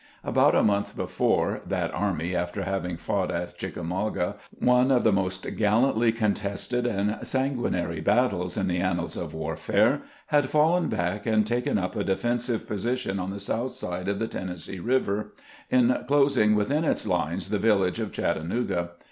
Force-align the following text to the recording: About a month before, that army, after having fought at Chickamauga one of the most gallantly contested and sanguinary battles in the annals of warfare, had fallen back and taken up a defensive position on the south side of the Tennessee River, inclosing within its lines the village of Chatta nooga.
About 0.23 0.55
a 0.55 0.63
month 0.63 0.95
before, 0.95 1.61
that 1.67 1.93
army, 1.93 2.35
after 2.35 2.63
having 2.63 2.97
fought 2.97 3.29
at 3.29 3.55
Chickamauga 3.59 4.35
one 4.57 4.89
of 4.89 5.03
the 5.03 5.11
most 5.11 5.55
gallantly 5.55 6.11
contested 6.11 6.87
and 6.87 7.19
sanguinary 7.21 7.99
battles 8.01 8.57
in 8.57 8.67
the 8.67 8.77
annals 8.79 9.15
of 9.15 9.35
warfare, 9.35 10.01
had 10.29 10.49
fallen 10.49 10.87
back 10.87 11.27
and 11.27 11.45
taken 11.45 11.77
up 11.77 11.95
a 11.95 12.03
defensive 12.03 12.65
position 12.67 13.19
on 13.19 13.29
the 13.29 13.39
south 13.39 13.73
side 13.73 14.07
of 14.07 14.17
the 14.17 14.27
Tennessee 14.27 14.79
River, 14.79 15.33
inclosing 15.69 16.55
within 16.55 16.83
its 16.83 17.05
lines 17.05 17.51
the 17.51 17.59
village 17.59 17.99
of 17.99 18.11
Chatta 18.11 18.39
nooga. 18.41 18.89